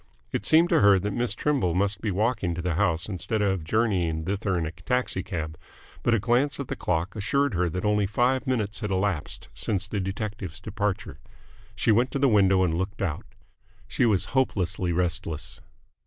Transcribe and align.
It 0.31 0.45
seemed 0.45 0.69
to 0.69 0.79
her 0.79 0.97
that 0.97 1.13
Miss 1.13 1.35
Trimble 1.35 1.75
must 1.75 2.01
be 2.01 2.09
walking 2.09 2.55
to 2.55 2.61
the 2.63 2.73
house 2.73 3.07
instead 3.07 3.43
of 3.43 3.63
journeying 3.63 4.25
thither 4.25 4.57
in 4.57 4.65
a 4.65 4.71
taxi 4.71 5.21
cab. 5.21 5.59
But 6.01 6.15
a 6.15 6.19
glance 6.19 6.59
at 6.59 6.69
the 6.69 6.75
clock 6.75 7.15
assured 7.15 7.53
her 7.53 7.69
that 7.69 7.85
only 7.85 8.07
five 8.07 8.47
minutes 8.47 8.79
had 8.79 8.89
elapsed 8.89 9.49
since 9.53 9.85
the 9.87 9.99
detective's 9.99 10.59
departure. 10.59 11.19
She 11.75 11.91
went 11.91 12.09
to 12.13 12.17
the 12.19 12.27
window 12.27 12.63
and 12.63 12.73
looked 12.73 13.03
out. 13.03 13.25
She 13.87 14.07
was 14.07 14.25
hopelessly 14.33 14.91
restless. 14.91 15.61